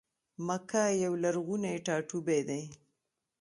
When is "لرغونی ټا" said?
1.23-1.95